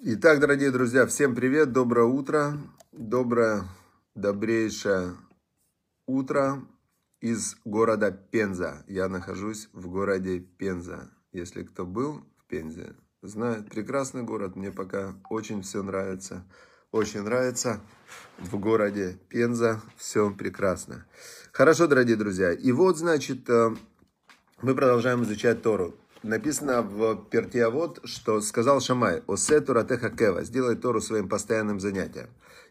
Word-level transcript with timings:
Итак, 0.00 0.38
дорогие 0.38 0.70
друзья, 0.70 1.06
всем 1.06 1.34
привет, 1.34 1.72
доброе 1.72 2.06
утро, 2.06 2.56
доброе, 2.92 3.64
добрейшее 4.14 5.16
утро 6.06 6.62
из 7.20 7.56
города 7.64 8.12
Пенза. 8.12 8.84
Я 8.86 9.08
нахожусь 9.08 9.68
в 9.72 9.88
городе 9.88 10.38
Пенза. 10.38 11.10
Если 11.32 11.64
кто 11.64 11.84
был 11.84 12.24
в 12.36 12.46
Пензе, 12.46 12.94
знает, 13.22 13.70
прекрасный 13.70 14.22
город, 14.22 14.54
мне 14.54 14.70
пока 14.70 15.16
очень 15.30 15.62
все 15.62 15.82
нравится. 15.82 16.46
Очень 16.92 17.22
нравится 17.22 17.80
в 18.38 18.56
городе 18.56 19.18
Пенза, 19.28 19.82
все 19.96 20.30
прекрасно. 20.30 21.06
Хорошо, 21.50 21.88
дорогие 21.88 22.14
друзья, 22.14 22.52
и 22.52 22.70
вот, 22.70 22.98
значит, 22.98 23.50
э, 23.50 23.74
мы 24.62 24.76
продолжаем 24.76 25.24
изучать 25.24 25.60
Тору 25.60 25.96
написано 26.22 26.82
в 26.82 27.16
Пертиавод, 27.30 28.00
что 28.04 28.40
сказал 28.40 28.80
Шамай, 28.80 29.22
«Осе 29.26 29.60
Туратеха 29.60 30.10
Кева», 30.10 30.44
сделай 30.44 30.76
Тору 30.76 31.00
своим 31.00 31.28
постоянным 31.28 31.80
занятием. 31.80 32.28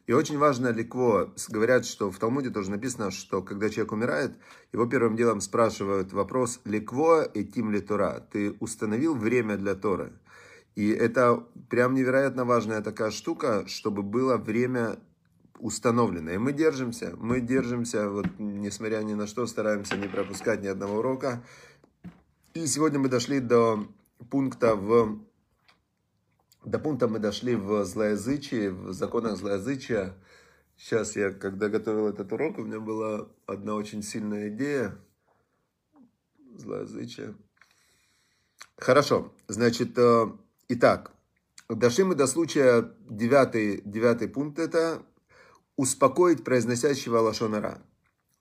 И 0.08 0.14
очень 0.14 0.38
важно 0.38 0.70
ликво, 0.72 1.34
говорят, 1.50 1.86
что 1.86 2.10
в 2.10 2.18
Талмуде 2.18 2.50
тоже 2.50 2.72
написано, 2.72 3.12
что 3.12 3.42
когда 3.42 3.70
человек 3.70 3.92
умирает, 3.92 4.32
его 4.72 4.86
первым 4.86 5.18
делом 5.18 5.42
спрашивают 5.42 6.14
вопрос 6.14 6.62
«Ликво 6.64 7.24
и 7.24 7.44
тим 7.44 7.72
ли 7.72 7.82
Тора?» 7.82 8.26
Ты 8.32 8.56
установил 8.62 9.16
время 9.16 9.58
для 9.58 9.76
Торы? 9.76 10.14
И 10.76 10.90
это 10.90 11.44
прям 11.70 11.94
невероятно 11.94 12.46
важная 12.46 12.82
такая 12.82 13.12
штука, 13.12 13.66
чтобы 13.68 14.02
было 14.02 14.38
время 14.38 14.98
установлено. 15.60 16.32
И 16.32 16.38
мы 16.38 16.54
держимся, 16.54 17.14
мы 17.18 17.42
держимся, 17.42 18.10
вот 18.10 18.28
несмотря 18.38 19.00
ни 19.00 19.14
на 19.14 19.28
что, 19.28 19.46
стараемся 19.48 19.98
не 19.98 20.08
пропускать 20.08 20.62
ни 20.62 20.68
одного 20.68 21.00
урока. 21.00 21.44
И 22.58 22.66
сегодня 22.66 22.98
мы 22.98 23.08
дошли 23.08 23.40
до 23.40 23.88
пункта 24.32 24.76
в... 24.76 25.20
До 26.66 26.80
пункта 26.80 27.08
мы 27.08 27.20
дошли 27.20 27.56
в 27.56 27.86
злоязычии, 27.86 28.70
в 28.70 28.94
законах 28.94 29.38
злоязычия. 29.38 30.16
Сейчас 30.76 31.16
я, 31.16 31.30
когда 31.30 31.70
готовил 31.70 32.08
этот 32.08 32.32
урок, 32.32 32.58
у 32.58 32.64
меня 32.64 32.80
была 32.80 33.28
одна 33.46 33.76
очень 33.76 34.02
сильная 34.02 34.50
идея. 34.50 34.98
Злоязычие. 36.56 37.36
Хорошо, 38.76 39.32
значит, 39.48 39.96
э, 39.96 40.26
итак, 40.68 41.12
дошли 41.70 42.06
мы 42.06 42.16
до 42.16 42.26
случая, 42.26 42.92
девятый, 43.08 43.84
девятый 43.86 44.30
пункт 44.30 44.58
это 44.58 45.04
успокоить 45.76 46.44
произносящего 46.44 47.20
лошонара. 47.20 47.84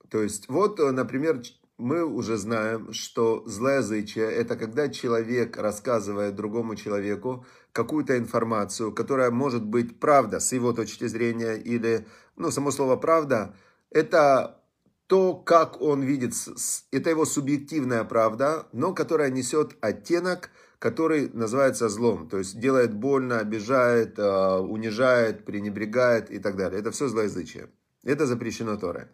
То 0.09 0.23
есть, 0.23 0.49
вот, 0.49 0.81
э, 0.81 0.91
например, 0.91 1.43
мы 1.79 2.05
уже 2.05 2.37
знаем, 2.37 2.93
что 2.93 3.43
злоязычие– 3.47 4.31
это 4.33 4.57
когда 4.57 4.89
человек 4.89 5.57
рассказывает 5.57 6.35
другому 6.35 6.75
человеку 6.75 7.45
какую-то 7.73 8.17
информацию, 8.17 8.93
которая 8.93 9.31
может 9.31 9.65
быть 9.65 10.01
правда 10.01 10.41
с 10.41 10.53
его 10.53 10.73
точки 10.73 11.07
зрения, 11.07 11.55
или, 11.55 12.07
ну, 12.37 12.51
само 12.51 12.71
слово 12.71 12.97
«правда»– 12.97 13.55
это 13.91 14.63
то, 15.07 15.35
как 15.35 15.81
он 15.81 16.03
видит, 16.03 16.33
это 16.91 17.11
его 17.11 17.25
субъективная 17.25 18.05
правда, 18.05 18.67
но 18.73 18.93
которая 18.93 19.31
несет 19.31 19.77
оттенок, 19.81 20.51
который 20.79 21.31
называется 21.33 21.89
злом, 21.89 22.29
то 22.29 22.39
есть 22.39 22.59
делает 22.59 22.95
больно, 22.95 23.39
обижает, 23.39 24.19
э, 24.19 24.59
унижает, 24.59 25.45
пренебрегает 25.45 26.31
и 26.31 26.39
так 26.39 26.57
далее. 26.57 26.81
Это 26.81 26.91
все 26.91 27.09
злоязычие. 27.09 27.71
Это 28.03 28.27
запрещено 28.27 28.77
Торой. 28.77 29.05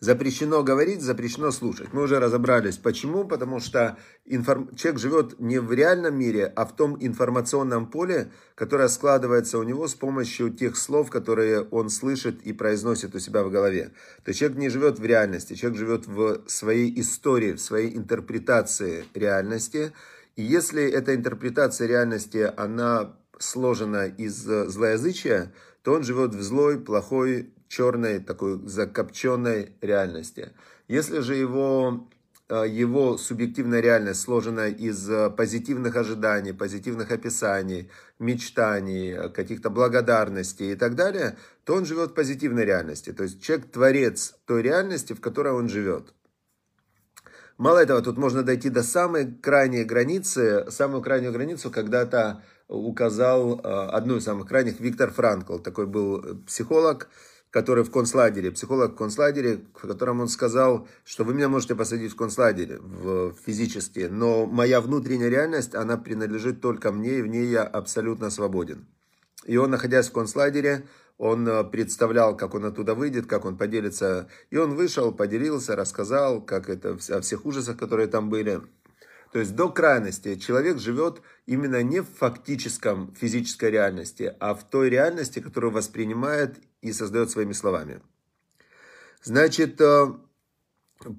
Запрещено 0.00 0.62
говорить, 0.62 1.02
запрещено 1.02 1.50
слушать. 1.50 1.92
Мы 1.92 2.02
уже 2.02 2.20
разобрались, 2.20 2.76
почему. 2.76 3.24
Потому 3.24 3.58
что 3.58 3.98
информ... 4.26 4.74
человек 4.76 5.00
живет 5.00 5.40
не 5.40 5.58
в 5.58 5.72
реальном 5.72 6.16
мире, 6.16 6.52
а 6.54 6.66
в 6.66 6.76
том 6.76 6.96
информационном 7.00 7.90
поле, 7.90 8.30
которое 8.54 8.88
складывается 8.88 9.58
у 9.58 9.64
него 9.64 9.88
с 9.88 9.94
помощью 9.94 10.50
тех 10.50 10.76
слов, 10.76 11.10
которые 11.10 11.62
он 11.62 11.90
слышит 11.90 12.42
и 12.42 12.52
произносит 12.52 13.16
у 13.16 13.18
себя 13.18 13.42
в 13.42 13.50
голове. 13.50 13.90
То 14.24 14.28
есть 14.28 14.38
человек 14.38 14.58
не 14.58 14.68
живет 14.68 15.00
в 15.00 15.04
реальности, 15.04 15.54
человек 15.54 15.78
живет 15.80 16.06
в 16.06 16.42
своей 16.46 17.00
истории, 17.00 17.54
в 17.54 17.60
своей 17.60 17.96
интерпретации 17.96 19.04
реальности. 19.14 19.92
И 20.36 20.42
если 20.42 20.88
эта 20.88 21.16
интерпретация 21.16 21.88
реальности, 21.88 22.52
она 22.56 23.16
сложена 23.38 24.06
из 24.06 24.34
злоязычия, 24.34 25.52
то 25.82 25.94
он 25.94 26.04
живет 26.04 26.34
в 26.34 26.42
злой, 26.42 26.78
плохой, 26.78 27.52
черной, 27.68 28.18
такой 28.18 28.60
закопченной 28.66 29.72
реальности. 29.80 30.52
Если 30.88 31.20
же 31.20 31.34
его, 31.34 32.08
э, 32.48 32.64
его 32.68 33.18
субъективная 33.18 33.80
реальность 33.80 34.22
сложена 34.22 34.68
из 34.68 35.08
э, 35.08 35.30
позитивных 35.30 35.96
ожиданий, 35.96 36.52
позитивных 36.52 37.10
описаний, 37.10 37.90
мечтаний, 38.18 39.30
каких-то 39.30 39.70
благодарностей 39.70 40.72
и 40.72 40.76
так 40.76 40.94
далее, 40.94 41.36
то 41.64 41.74
он 41.74 41.84
живет 41.84 42.10
в 42.10 42.14
позитивной 42.14 42.64
реальности. 42.64 43.12
То 43.12 43.24
есть 43.24 43.42
человек 43.42 43.70
творец 43.70 44.34
той 44.46 44.62
реальности, 44.62 45.12
в 45.12 45.20
которой 45.20 45.52
он 45.52 45.68
живет. 45.68 46.14
Мало 47.58 47.78
этого, 47.78 48.00
тут 48.02 48.16
можно 48.16 48.44
дойти 48.44 48.70
до 48.70 48.84
самой 48.84 49.34
крайней 49.34 49.82
границы. 49.82 50.64
Самую 50.70 51.02
крайнюю 51.02 51.32
границу 51.32 51.72
когда-то 51.72 52.42
указал 52.68 53.58
э, 53.58 53.62
одну 53.62 54.16
из 54.16 54.24
самых 54.24 54.46
крайних 54.46 54.78
Виктор 54.78 55.10
Франкл. 55.10 55.58
Такой 55.58 55.86
был 55.86 56.42
психолог, 56.46 57.08
который 57.50 57.84
в 57.84 57.90
концлагере, 57.90 58.50
психолог 58.50 58.92
в 58.92 58.96
концлагере, 58.96 59.60
в 59.74 59.86
котором 59.86 60.20
он 60.20 60.28
сказал, 60.28 60.86
что 61.04 61.24
вы 61.24 61.34
меня 61.34 61.48
можете 61.48 61.74
посадить 61.74 62.12
в 62.12 62.16
концлагере 62.16 62.78
в, 62.78 63.32
физически, 63.46 64.08
но 64.10 64.46
моя 64.46 64.80
внутренняя 64.80 65.30
реальность, 65.30 65.74
она 65.74 65.96
принадлежит 65.96 66.60
только 66.60 66.92
мне, 66.92 67.18
и 67.18 67.22
в 67.22 67.26
ней 67.26 67.46
я 67.46 67.62
абсолютно 67.62 68.30
свободен. 68.30 68.86
И 69.46 69.56
он, 69.56 69.70
находясь 69.70 70.08
в 70.08 70.12
концлагере, 70.12 70.86
он 71.16 71.48
э, 71.48 71.64
представлял, 71.64 72.36
как 72.36 72.54
он 72.54 72.64
оттуда 72.64 72.94
выйдет, 72.94 73.26
как 73.26 73.44
он 73.44 73.56
поделится. 73.56 74.28
И 74.50 74.56
он 74.56 74.74
вышел, 74.74 75.12
поделился, 75.12 75.74
рассказал, 75.74 76.40
как 76.40 76.68
это, 76.68 76.98
о 77.10 77.20
всех 77.20 77.46
ужасах, 77.46 77.76
которые 77.76 78.08
там 78.08 78.30
были. 78.30 78.60
То 79.32 79.40
есть 79.40 79.54
до 79.54 79.68
крайности 79.68 80.36
человек 80.36 80.78
живет 80.78 81.20
именно 81.46 81.82
не 81.82 82.00
в 82.00 82.06
фактическом 82.06 83.14
физической 83.14 83.70
реальности, 83.70 84.34
а 84.40 84.54
в 84.54 84.68
той 84.68 84.88
реальности, 84.88 85.40
которую 85.40 85.72
воспринимает 85.72 86.58
и 86.80 86.92
создает 86.92 87.30
своими 87.30 87.52
словами. 87.52 88.00
Значит, 89.22 89.80
э, 89.80 90.06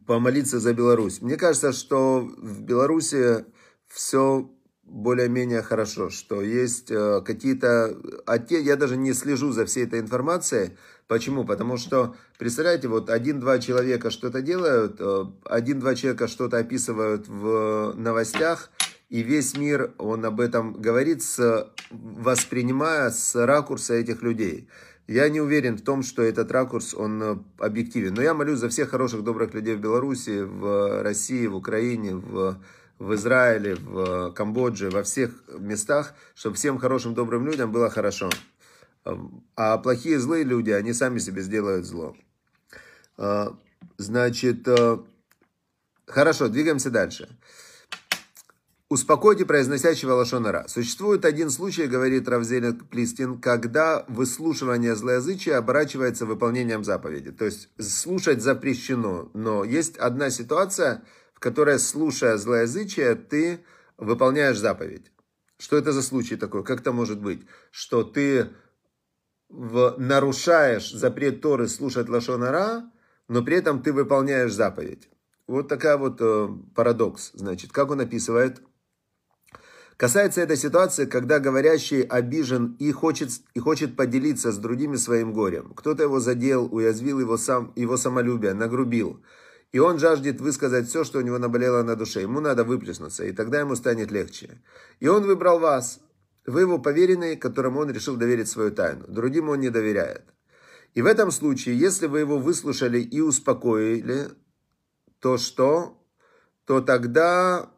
помолиться 0.05 0.59
за 0.59 0.73
Беларусь. 0.73 1.21
Мне 1.21 1.37
кажется, 1.37 1.71
что 1.73 2.21
в 2.21 2.61
Беларуси 2.61 3.45
все 3.87 4.49
более-менее 4.83 5.61
хорошо, 5.61 6.09
что 6.09 6.41
есть 6.41 6.89
э, 6.91 7.21
какие-то... 7.25 7.95
А 8.25 8.37
я 8.49 8.75
даже 8.75 8.97
не 8.97 9.13
слежу 9.13 9.51
за 9.51 9.65
всей 9.65 9.85
этой 9.85 9.99
информацией. 9.99 10.77
Почему? 11.07 11.45
Потому 11.45 11.77
что, 11.77 12.15
представляете, 12.37 12.87
вот 12.87 13.09
один-два 13.09 13.59
человека 13.59 14.09
что-то 14.09 14.41
делают, 14.41 14.97
э, 14.99 15.25
один-два 15.45 15.95
человека 15.95 16.27
что-то 16.27 16.57
описывают 16.57 17.27
в 17.27 17.93
новостях, 17.95 18.71
и 19.09 19.23
весь 19.23 19.57
мир, 19.57 19.93
он 19.97 20.23
об 20.23 20.39
этом 20.39 20.73
говорит, 20.73 21.23
воспринимая 21.89 23.09
с 23.09 23.35
ракурса 23.35 23.95
этих 23.95 24.21
людей. 24.21 24.69
Я 25.09 25.27
не 25.27 25.41
уверен 25.41 25.75
в 25.75 25.81
том, 25.81 26.03
что 26.03 26.21
этот 26.21 26.51
ракурс, 26.51 26.93
он 26.93 27.23
э, 27.23 27.35
объективен. 27.57 28.13
Но 28.13 28.21
я 28.21 28.35
молюсь 28.35 28.59
за 28.59 28.69
всех 28.69 28.91
хороших, 28.91 29.23
добрых 29.23 29.55
людей 29.55 29.75
в 29.75 29.79
Беларуси, 29.79 30.43
в 30.43 31.01
России, 31.01 31.47
в 31.47 31.55
Украине, 31.55 32.15
в 32.15 32.61
в 32.99 33.13
Израиле, 33.15 33.75
в 33.75 34.31
Камбодже, 34.33 34.89
во 34.89 35.03
всех 35.03 35.31
местах, 35.57 36.13
чтобы 36.35 36.57
всем 36.57 36.77
хорошим, 36.77 37.13
добрым 37.13 37.45
людям 37.47 37.71
было 37.71 37.89
хорошо. 37.89 38.29
А 39.55 39.77
плохие, 39.77 40.19
злые 40.19 40.43
люди, 40.43 40.71
они 40.71 40.91
сами 40.91 41.19
себе 41.19 41.41
сделают 41.41 41.85
зло. 41.85 42.15
А, 43.17 43.57
значит, 43.97 44.67
э, 44.67 44.97
хорошо, 46.05 46.49
двигаемся 46.49 46.91
дальше. 46.91 47.38
Успокойте 48.89 49.45
произносящего 49.45 50.13
лошонара. 50.13 50.65
Существует 50.67 51.23
один 51.23 51.51
случай, 51.51 51.85
говорит 51.85 52.27
Равзелин 52.27 52.79
Плистин, 52.79 53.39
когда 53.39 54.03
выслушивание 54.07 54.95
злоязычия 54.95 55.57
оборачивается 55.57 56.25
выполнением 56.25 56.83
заповеди. 56.83 57.31
То 57.31 57.45
есть 57.45 57.69
слушать 57.79 58.41
запрещено, 58.41 59.29
но 59.33 59.63
есть 59.63 59.97
одна 59.97 60.29
ситуация– 60.29 61.03
которая, 61.39 61.79
слушая 61.79 62.37
злоязычие, 62.37 63.15
ты 63.15 63.63
выполняешь 63.97 64.59
заповедь. 64.59 65.11
Что 65.57 65.77
это 65.77 65.91
за 65.91 66.01
случай 66.01 66.35
такой? 66.35 66.63
Как 66.63 66.81
это 66.81 66.91
может 66.91 67.21
быть? 67.21 67.45
Что 67.71 68.03
ты 68.03 68.49
в, 69.49 69.95
нарушаешь 69.97 70.91
запрет 70.91 71.41
Торы 71.41 71.67
слушать 71.67 72.07
Лашонара, 72.07 72.91
но 73.27 73.43
при 73.43 73.57
этом 73.57 73.81
ты 73.81 73.91
выполняешь 73.91 74.53
заповедь. 74.53 75.09
Вот 75.47 75.67
такая 75.67 75.97
вот 75.97 76.17
э, 76.21 76.49
парадокс. 76.75 77.31
Значит, 77.33 77.71
как 77.71 77.89
он 77.89 78.01
описывает? 78.01 78.61
Касается 79.99 80.39
этой 80.39 80.55
ситуации, 80.55 81.05
когда 81.05 81.39
говорящий 81.39 82.01
обижен 82.01 82.77
и 82.79 82.91
хочет, 82.91 83.29
и 83.53 83.59
хочет 83.59 83.97
поделиться 83.97 84.51
с 84.51 84.57
другими 84.57 84.95
своим 84.95 85.33
горем. 85.33 85.73
Кто-то 85.75 86.03
его 86.03 86.21
задел, 86.21 86.73
уязвил 86.73 87.19
его, 87.19 87.37
сам, 87.37 87.73
его 87.75 87.97
самолюбие, 87.97 88.53
нагрубил– 88.53 89.21
и 89.71 89.77
он 89.79 89.99
жаждет 89.99 90.41
высказать 90.41 90.87
все, 90.87 91.03
что 91.03 91.19
у 91.19 91.21
него 91.21 91.37
наболело 91.37 91.83
на 91.83 91.95
душе. 91.95 92.21
Ему 92.21 92.39
надо 92.39 92.63
выплеснуться, 92.63 93.25
и 93.25 93.31
тогда 93.31 93.59
ему 93.59 93.75
станет 93.75 94.11
легче. 94.11 94.61
И 94.99 95.07
он 95.07 95.23
выбрал 95.23 95.59
вас. 95.59 95.99
Вы 96.45 96.61
его 96.61 96.79
поверенный, 96.79 97.35
которому 97.35 97.81
он 97.81 97.91
решил 97.91 98.15
доверить 98.15 98.47
свою 98.47 98.71
тайну. 98.71 99.05
Другим 99.07 99.49
он 99.49 99.59
не 99.59 99.69
доверяет. 99.69 100.23
И 100.95 101.03
в 101.03 101.05
этом 101.05 101.29
случае, 101.29 101.77
если 101.77 102.07
вы 102.07 102.21
его 102.21 102.39
выслушали 102.39 102.99
и 102.99 103.21
успокоили, 103.21 104.29
то 105.19 105.37
что? 105.37 106.01
То 106.65 106.81
тогда 106.81 107.69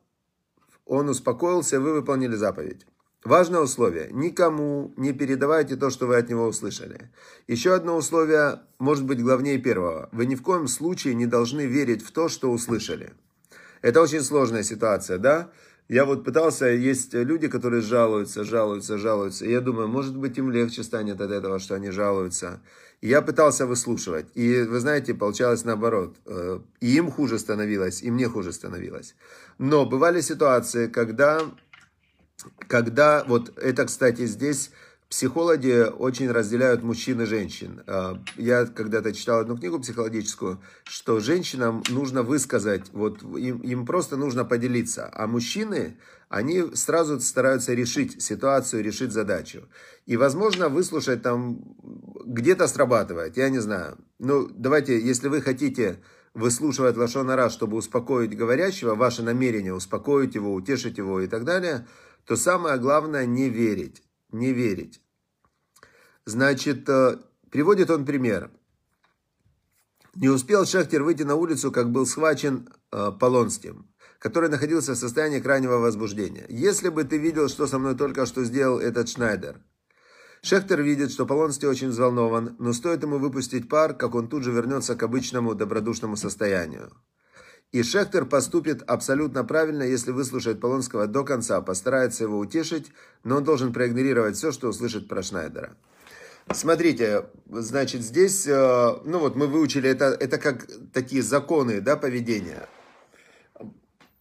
он 0.92 1.08
успокоился, 1.08 1.80
вы 1.80 1.94
выполнили 1.94 2.36
заповедь. 2.36 2.86
Важное 3.24 3.62
условие. 3.62 4.10
Никому 4.12 4.94
не 4.98 5.14
передавайте 5.14 5.78
то, 5.78 5.90
что 5.90 6.06
вы 6.06 6.18
от 6.18 6.28
него 6.28 6.46
услышали. 6.46 7.10
Еще 7.48 7.74
одно 7.74 7.96
условие, 7.96 8.60
может 8.78 9.06
быть, 9.06 9.24
главнее 9.24 9.58
первого. 9.58 10.10
Вы 10.12 10.26
ни 10.26 10.36
в 10.36 10.42
коем 10.42 10.68
случае 10.68 11.14
не 11.14 11.28
должны 11.28 11.62
верить 11.62 12.04
в 12.04 12.12
то, 12.12 12.28
что 12.28 12.52
услышали. 12.52 13.14
Это 13.82 14.02
очень 14.02 14.20
сложная 14.20 14.64
ситуация, 14.64 15.18
да? 15.18 15.50
Я 15.92 16.06
вот 16.06 16.24
пытался, 16.24 16.68
есть 16.68 17.14
люди, 17.14 17.50
которые 17.50 17.82
жалуются, 17.82 18.46
жалуются, 18.46 18.98
жалуются. 18.98 19.44
И 19.44 19.52
я 19.52 19.60
думаю, 19.60 19.90
может 19.90 20.16
быть, 20.16 20.38
им 20.38 20.50
легче 20.50 20.84
станет 20.84 21.20
от 21.20 21.32
этого, 21.32 21.60
что 21.60 21.76
они 21.76 21.92
жалуются. 21.92 22.62
И 23.02 23.10
я 23.10 23.22
пытался 23.22 23.66
выслушивать. 23.66 24.28
И 24.34 24.62
вы 24.62 24.80
знаете, 24.80 25.14
получалось 25.14 25.66
наоборот. 25.66 26.16
Э, 26.26 26.60
и 26.80 26.96
им 26.96 27.12
хуже 27.12 27.38
становилось, 27.38 28.04
и 28.04 28.10
мне 28.10 28.30
хуже 28.30 28.54
становилось. 28.54 29.16
Но 29.58 29.86
бывали 29.86 30.22
ситуации, 30.22 30.88
когда 30.88 31.42
когда, 32.70 33.26
вот 33.28 33.58
это, 33.58 33.86
кстати, 33.86 34.26
здесь 34.28 34.72
психологи 35.12 35.88
очень 35.90 36.32
разделяют 36.32 36.84
мужчин 36.84 37.22
и 37.22 37.26
женщин. 37.26 37.84
А, 37.86 38.18
я 38.38 38.66
когда-то 38.66 39.14
читал 39.14 39.42
одну 39.42 39.58
книгу 39.58 39.78
психологическую, 39.80 40.62
что 40.86 41.20
женщинам 41.20 41.84
нужно 41.90 42.24
высказать, 42.24 42.90
вот 42.94 43.22
им, 43.22 43.60
им 43.60 43.86
просто 43.86 44.16
нужно 44.16 44.46
поделиться, 44.46 45.12
а 45.14 45.28
мужчины, 45.28 46.00
они 46.30 46.64
сразу 46.76 47.20
стараются 47.20 47.74
решить 47.74 48.24
ситуацию, 48.24 48.84
решить 48.84 49.12
задачу. 49.12 49.68
И, 50.06 50.16
возможно, 50.16 50.70
выслушать 50.70 51.22
там 51.22 51.62
где-то 52.26 52.68
срабатывает, 52.68 53.36
я 53.36 53.50
не 53.50 53.60
знаю. 53.60 53.98
Ну, 54.18 54.48
давайте, 54.50 54.98
если 54.98 55.28
вы 55.28 55.42
хотите 55.42 56.00
выслушивать 56.34 56.96
лошонара, 56.96 57.50
чтобы 57.50 57.76
успокоить 57.76 58.38
говорящего, 58.38 58.96
ваше 58.96 59.24
намерение 59.24 59.74
успокоить 59.74 60.36
его, 60.36 60.54
утешить 60.54 60.98
его 60.98 61.20
и 61.20 61.28
так 61.28 61.44
далее– 61.44 61.86
то 62.26 62.36
самое 62.36 62.78
главное 62.78 63.26
не 63.26 63.50
верить. 63.50 64.04
Не 64.32 64.54
верить. 64.54 65.02
Значит, 66.26 66.88
э, 66.88 67.18
приводит 67.50 67.90
он 67.90 68.06
пример. 68.06 68.52
Не 70.16 70.30
успел 70.30 70.66
Шехтер 70.66 71.04
выйти 71.04 71.24
на 71.24 71.36
улицу, 71.36 71.72
как 71.72 71.92
был 71.92 72.06
схвачен 72.06 72.70
э, 72.92 73.12
Полонским, 73.20 73.90
который 74.20 74.50
находился 74.50 74.94
в 74.94 74.98
состоянии 74.98 75.40
крайнего 75.40 75.78
возбуждения. 75.78 76.46
Если 76.50 76.90
бы 76.90 77.04
ты 77.04 77.18
видел, 77.18 77.50
что 77.50 77.68
со 77.68 77.80
мной 77.80 77.96
только 77.96 78.26
что 78.26 78.44
сделал 78.44 78.80
этот 78.80 79.10
Шнайдер. 79.10 79.62
Шехтер 80.42 80.82
видит, 80.82 81.12
что 81.12 81.26
Полонский 81.26 81.68
очень 81.68 81.90
взволнован, 81.90 82.56
но 82.58 82.74
стоит 82.74 83.04
ему 83.04 83.20
выпустить 83.20 83.70
пар, 83.70 83.94
как 83.94 84.16
он 84.16 84.28
тут 84.28 84.44
же 84.44 84.52
вернется 84.52 84.96
к 84.96 85.04
обычному 85.04 85.56
добродушному 85.56 86.18
состоянию. 86.18 86.92
И 87.72 87.84
Шехтер 87.84 88.26
поступит 88.26 88.84
абсолютно 88.86 89.46
правильно, 89.46 89.84
если 89.84 90.12
выслушает 90.12 90.60
Полонского 90.60 91.08
до 91.08 91.24
конца, 91.24 91.62
постарается 91.62 92.26
его 92.26 92.38
утешить, 92.38 92.92
но 93.24 93.38
он 93.38 93.46
должен 93.46 93.72
проигнорировать 93.72 94.36
все, 94.36 94.52
что 94.52 94.68
услышит 94.68 95.08
про 95.08 95.24
Шнайдера. 95.24 95.78
Смотрите, 96.52 97.28
значит, 97.50 98.02
здесь, 98.02 98.46
э, 98.46 98.96
ну 99.06 99.20
вот 99.20 99.38
мы 99.38 99.48
выучили, 99.48 99.90
это, 99.90 100.06
это 100.20 100.38
как 100.38 100.68
такие 100.92 101.22
законы 101.22 101.80
да, 101.80 101.96
поведения. 101.96 102.68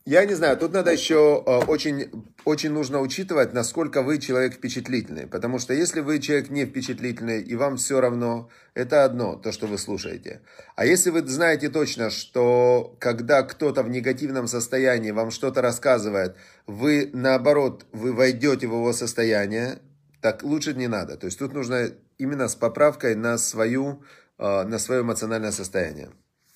Я 0.07 0.25
не 0.25 0.35
знаю, 0.35 0.57
тут 0.57 0.73
надо 0.73 0.91
еще 0.91 1.43
э, 1.47 1.65
очень, 1.67 2.11
очень 2.47 2.71
нужно 2.71 3.01
учитывать, 3.01 3.53
насколько 3.53 4.03
вы 4.03 4.19
человек 4.19 4.55
впечатлительный. 4.55 5.27
Потому 5.27 5.59
что 5.59 5.75
если 5.75 6.01
вы 6.01 6.21
человек 6.21 6.49
не 6.49 6.65
впечатлительный, 6.65 7.43
и 7.43 7.55
вам 7.55 7.77
все 7.77 8.01
равно, 8.01 8.49
это 8.73 9.05
одно, 9.05 9.37
то, 9.37 9.53
что 9.53 9.67
вы 9.67 9.77
слушаете. 9.77 10.41
А 10.75 10.87
если 10.87 11.11
вы 11.11 11.27
знаете 11.27 11.69
точно, 11.69 12.09
что 12.09 12.97
когда 12.99 13.43
кто-то 13.43 13.83
в 13.83 13.91
негативном 13.91 14.49
состоянии 14.49 15.11
вам 15.11 15.31
что-то 15.31 15.61
рассказывает, 15.61 16.35
вы 16.67 17.11
наоборот, 17.13 17.85
вы 17.93 18.15
войдете 18.15 18.69
в 18.69 18.73
его 18.73 18.93
состояние, 18.95 19.81
так 20.23 20.43
лучше 20.43 20.73
не 20.73 20.89
надо. 20.89 21.19
То 21.19 21.27
есть 21.27 21.39
тут 21.39 21.53
нужно 21.53 21.91
именно 22.17 22.49
с 22.49 22.55
поправкой 22.55 23.17
на, 23.17 23.37
свою, 23.37 24.03
э, 24.39 24.63
на 24.65 24.79
свое 24.79 25.03
эмоциональное 25.03 25.53
состояние, 25.53 26.11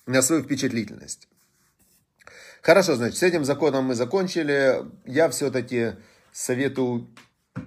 на 0.07 0.23
свою 0.23 0.41
впечатлительность. 0.41 1.27
Хорошо, 2.61 2.95
значит, 2.95 3.17
с 3.17 3.23
этим 3.23 3.45
законом 3.45 3.85
мы 3.85 3.95
закончили. 3.95 4.81
Я 5.05 5.29
все-таки 5.29 5.93
советую, 6.31 7.07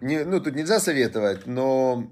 не, 0.01 0.25
ну 0.25 0.41
тут 0.41 0.55
нельзя 0.55 0.81
советовать, 0.81 1.47
но 1.47 2.11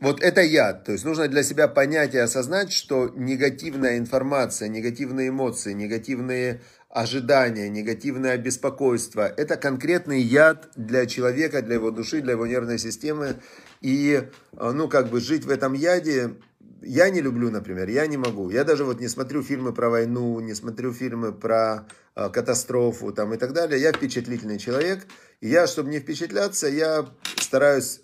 вот 0.00 0.22
это 0.22 0.40
яд. 0.40 0.84
То 0.84 0.92
есть 0.92 1.04
нужно 1.04 1.28
для 1.28 1.42
себя 1.42 1.68
понять 1.68 2.14
и 2.14 2.18
осознать, 2.18 2.72
что 2.72 3.08
негативная 3.14 3.98
информация, 3.98 4.68
негативные 4.68 5.28
эмоции, 5.28 5.72
негативные 5.72 6.60
ожидания, 6.88 7.68
негативное 7.68 8.38
беспокойство– 8.38 9.26
это 9.36 9.56
конкретный 9.56 10.22
яд 10.22 10.70
для 10.76 11.06
человека, 11.06 11.62
для 11.62 11.74
его 11.74 11.90
души, 11.90 12.22
для 12.22 12.32
его 12.32 12.46
нервной 12.46 12.78
системы. 12.78 13.36
И, 13.80 14.28
ну, 14.52 14.88
как 14.88 15.08
бы 15.10 15.20
жить 15.20 15.44
в 15.44 15.50
этом 15.50 15.74
яде 15.74 16.36
я 16.82 17.10
не 17.10 17.20
люблю, 17.20 17.50
например, 17.50 17.88
я 17.88 18.06
не 18.06 18.16
могу. 18.16 18.50
Я 18.50 18.64
даже 18.64 18.84
вот 18.84 19.00
не 19.00 19.08
смотрю 19.08 19.42
фильмы 19.42 19.72
про 19.72 19.90
войну, 19.90 20.40
не 20.40 20.54
смотрю 20.54 20.92
фильмы 20.92 21.32
про 21.32 21.86
э, 22.14 22.28
катастрофу 22.30 23.12
там 23.12 23.34
и 23.34 23.36
так 23.36 23.52
далее. 23.52 23.80
Я 23.80 23.92
впечатлительный 23.92 24.58
человек. 24.58 25.06
И 25.40 25.48
я, 25.48 25.66
чтобы 25.66 25.90
не 25.90 25.98
впечатляться, 25.98 26.68
я 26.68 27.08
стараюсь 27.36 28.00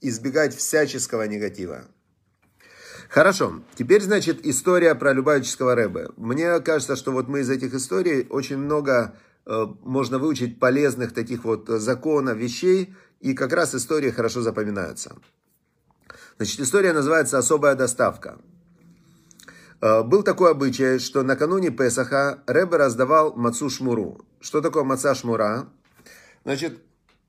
избегать 0.00 0.54
всяческого 0.54 1.22
негатива. 1.24 1.86
Хорошо, 3.08 3.62
теперь, 3.74 4.02
значит, 4.02 4.46
история 4.46 4.94
про 4.94 5.12
Любавического 5.12 5.74
Рэбе. 5.74 6.10
Мне 6.16 6.60
кажется, 6.60 6.94
что 6.94 7.10
вот 7.10 7.28
мы 7.28 7.40
из 7.40 7.50
этих 7.50 7.74
историй 7.74 8.26
очень 8.30 8.58
много 8.58 9.16
э, 9.46 9.66
можно 9.82 10.18
выучить 10.18 10.60
полезных 10.60 11.12
таких 11.12 11.44
вот 11.44 11.68
законов, 11.68 12.36
вещей, 12.36 12.94
и 13.20 13.34
как 13.34 13.52
раз 13.52 13.74
истории 13.74 14.10
хорошо 14.10 14.42
запоминаются. 14.42 15.16
Значит, 16.40 16.60
история 16.60 16.94
называется 16.94 17.36
«Особая 17.36 17.74
доставка». 17.74 18.38
Э, 19.82 20.02
был 20.02 20.22
такой 20.22 20.52
обычай, 20.52 20.98
что 20.98 21.22
накануне 21.22 21.68
Песаха 21.68 22.42
Рэбе 22.46 22.78
раздавал 22.78 23.34
мацу 23.36 23.68
шмуру. 23.68 24.24
Что 24.40 24.62
такое 24.62 24.82
маца 24.82 25.14
шмура? 25.14 25.68
Значит, 26.44 26.78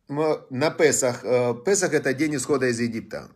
на 0.08 0.72
Песах, 0.72 1.26
э, 1.26 1.54
Песах 1.66 1.94
это 1.94 2.14
день 2.14 2.38
исхода 2.38 2.68
из 2.68 2.80
Египта. 2.80 3.28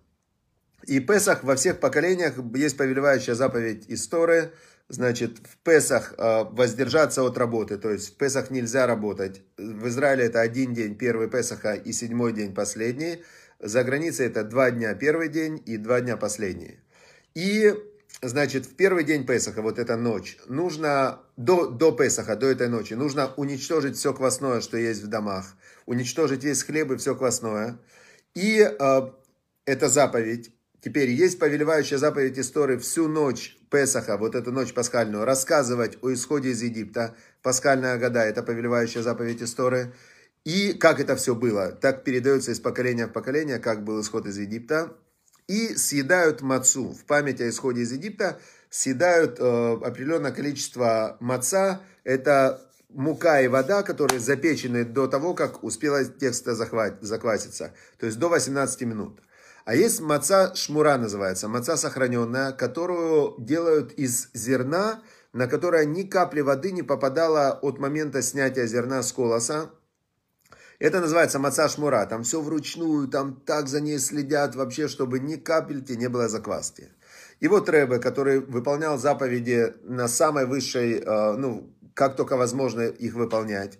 И 0.88 1.02
Песах 1.02 1.44
во 1.44 1.58
всех 1.58 1.82
поколениях 1.82 2.36
есть 2.56 2.78
повелевающая 2.78 3.36
заповедь 3.36 3.84
истории. 3.90 4.52
Значит, 4.88 5.40
в 5.40 5.58
Песах 5.58 6.14
э, 6.18 6.46
воздержаться 6.52 7.22
от 7.24 7.38
работы, 7.38 7.78
то 7.78 7.90
есть 7.92 8.14
в 8.14 8.18
Песах 8.18 8.50
нельзя 8.50 8.88
работать. 8.88 9.42
В 9.58 9.90
Израиле 9.90 10.28
это 10.28 10.40
один 10.40 10.74
день, 10.74 10.96
первый 10.96 11.30
Песаха 11.30 11.74
и 11.74 11.92
седьмой 11.92 12.32
день, 12.32 12.56
последний. 12.56 13.26
За 13.60 13.84
границей 13.84 14.28
это 14.28 14.44
два 14.44 14.72
дня 14.72 14.94
первый 14.94 15.30
день 15.30 15.62
и 15.66 15.78
два 15.78 16.02
дня 16.02 16.18
последний. 16.18 16.80
И, 17.34 17.74
значит, 18.22 18.66
в 18.66 18.76
первый 18.76 19.04
день 19.04 19.26
Песаха, 19.26 19.62
вот 19.62 19.80
эта 19.80 19.96
ночь, 19.96 20.38
нужно, 20.48 21.22
до, 21.38 21.68
до 21.68 21.92
Песаха, 21.92 22.36
до 22.36 22.48
этой 22.48 22.68
ночи, 22.68 22.94
нужно 22.94 23.34
уничтожить 23.38 23.98
все 23.98 24.14
квасное, 24.14 24.62
что 24.62 24.78
есть 24.78 25.02
в 25.02 25.08
домах, 25.08 25.56
уничтожить 25.86 26.44
весь 26.44 26.64
хлеб 26.64 26.92
и 26.92 26.98
все 26.98 27.16
квасное. 27.16 27.80
И 28.34 28.60
э, 28.60 29.02
это 29.66 29.90
заповедь. 29.90 30.52
Теперь 30.82 31.10
есть 31.10 31.40
повелевающая 31.40 31.98
заповедь 31.98 32.38
истории 32.38 32.78
всю 32.78 33.08
ночь 33.08 33.58
Песаха, 33.72 34.18
вот 34.18 34.36
эту 34.36 34.52
ночь 34.52 34.74
пасхальную, 34.74 35.26
рассказывать 35.26 35.98
о 36.04 36.14
исходе 36.14 36.50
из 36.50 36.62
Египта. 36.62 37.16
Пасхальная 37.42 37.98
года, 37.98 38.20
это 38.20 38.44
повелевающая 38.44 39.02
заповедь 39.02 39.42
истории. 39.42 39.94
И 40.46 40.74
как 40.74 41.00
это 41.00 41.16
все 41.16 41.34
было, 41.34 41.72
так 41.72 42.04
передается 42.04 42.52
из 42.52 42.60
поколения 42.60 43.08
в 43.08 43.12
поколение, 43.12 43.58
как 43.58 43.84
был 43.84 44.00
исход 44.00 44.28
из 44.28 44.38
Египта. 44.38 44.94
И 45.48 45.75
съедают 45.75 46.42
мацу 46.42 46.92
в 46.92 47.04
память 47.06 47.42
о 47.42 47.50
исходе 47.50 47.82
из 47.82 47.92
Египта, 47.92 48.40
съедают 48.70 49.40
э, 49.40 49.74
определенное 49.84 50.32
количество 50.32 51.18
маца. 51.20 51.82
Это 52.04 52.62
мука 52.90 53.42
и 53.42 53.48
вода, 53.48 53.84
которые 53.84 54.20
запечены 54.20 54.86
до 54.86 55.08
того, 55.08 55.34
как 55.34 55.64
успела 55.64 56.04
тесто 56.06 56.56
закваситься. 56.56 57.74
То 58.00 58.06
есть 58.06 58.18
до 58.18 58.30
18 58.30 58.82
минут. 58.82 59.22
А 59.66 59.75
есть 59.75 60.00
маца 60.00 60.54
шмура 60.56 60.98
называется, 60.98 61.48
маца 61.48 61.75
сохраненная, 61.75 62.52
которую 62.52 63.36
делают 63.40 63.94
из 63.94 64.30
зерна, 64.34 65.02
на 65.34 65.48
которое 65.48 65.86
ни 65.86 66.04
капли 66.04 66.42
воды 66.42 66.72
не 66.72 66.84
попадало 66.84 67.52
от 67.62 67.80
момента 67.80 68.22
снятия 68.22 68.68
зерна 68.68 69.02
с 69.02 69.12
колоса. 69.12 69.72
Это 70.86 71.01
называется 71.01 71.39
маца 71.39 71.68
шмура. 71.68 72.06
Там 72.06 72.22
все 72.22 72.42
вручную, 72.42 73.08
там 73.08 73.42
так 73.44 73.68
за 73.68 73.82
ней 73.82 73.98
следят 73.98 74.56
вообще, 74.56 74.88
чтобы 74.88 75.18
ни 75.18 75.36
капельки 75.36 75.94
не 75.94 76.10
было 76.10 76.27
закваски. 76.27 76.92
И 77.39 77.48
вот 77.48 77.70
Рэбе, 77.70 77.98
который 77.98 78.39
выполнял 78.39 79.00
заповеди 79.00 79.74
на 79.82 80.08
самой 80.08 80.46
высшей, 80.46 81.00
э, 81.00 81.38
ну, 81.38 81.74
как 81.96 82.15
только 82.15 82.38
возможно 82.38 82.82
их 82.82 83.15
выполнять, 83.15 83.80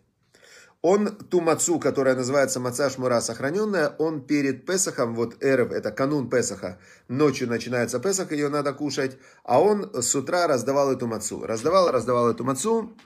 он 0.82 1.10
ту 1.10 1.42
мацу, 1.42 1.80
которая 1.80 2.16
называется 2.16 2.60
маца 2.60 2.90
шмура 2.90 3.22
сохраненная, 3.22 3.90
он 4.00 4.22
перед 4.22 4.66
Песахом, 4.66 5.14
вот 5.14 5.36
Эрев, 5.44 5.72
это 5.72 5.92
канун 5.92 6.28
Песаха, 6.28 6.80
ночью 7.08 7.48
начинается 7.48 8.00
Песах, 8.00 8.32
ее 8.32 8.50
надо 8.50 8.74
кушать, 8.74 9.20
а 9.44 9.62
он 9.62 9.92
с 9.94 10.16
утра 10.16 10.48
раздавал 10.48 10.92
эту 10.92 11.06
мацу. 11.06 11.46
Раздавал, 11.46 11.92
раздавал 11.92 12.32
эту 12.32 12.44
мацу, 12.44 12.98